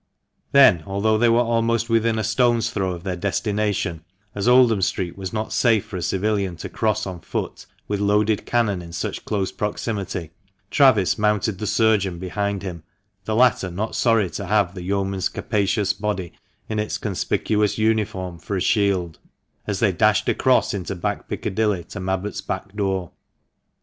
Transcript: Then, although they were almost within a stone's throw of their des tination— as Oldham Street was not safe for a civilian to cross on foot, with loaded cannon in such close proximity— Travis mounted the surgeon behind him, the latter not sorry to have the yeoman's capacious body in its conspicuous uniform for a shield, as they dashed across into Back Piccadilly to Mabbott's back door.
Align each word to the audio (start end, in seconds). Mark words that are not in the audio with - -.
Then, 0.51 0.81
although 0.87 1.19
they 1.19 1.29
were 1.29 1.41
almost 1.43 1.87
within 1.87 2.17
a 2.17 2.23
stone's 2.23 2.71
throw 2.71 2.93
of 2.95 3.03
their 3.03 3.15
des 3.15 3.29
tination— 3.33 3.99
as 4.33 4.47
Oldham 4.47 4.81
Street 4.81 5.15
was 5.15 5.31
not 5.31 5.53
safe 5.53 5.85
for 5.85 5.95
a 5.95 6.01
civilian 6.01 6.55
to 6.55 6.69
cross 6.69 7.05
on 7.05 7.19
foot, 7.19 7.67
with 7.87 7.99
loaded 7.99 8.47
cannon 8.47 8.81
in 8.81 8.93
such 8.93 9.25
close 9.25 9.51
proximity— 9.51 10.31
Travis 10.71 11.19
mounted 11.19 11.59
the 11.59 11.67
surgeon 11.67 12.17
behind 12.17 12.63
him, 12.63 12.81
the 13.25 13.35
latter 13.35 13.69
not 13.69 13.93
sorry 13.93 14.31
to 14.31 14.47
have 14.47 14.73
the 14.73 14.81
yeoman's 14.81 15.29
capacious 15.29 15.93
body 15.93 16.33
in 16.67 16.79
its 16.79 16.97
conspicuous 16.97 17.77
uniform 17.77 18.39
for 18.39 18.57
a 18.57 18.59
shield, 18.61 19.19
as 19.67 19.81
they 19.81 19.91
dashed 19.91 20.27
across 20.27 20.73
into 20.73 20.95
Back 20.95 21.27
Piccadilly 21.27 21.83
to 21.89 21.99
Mabbott's 21.99 22.41
back 22.41 22.75
door. 22.75 23.11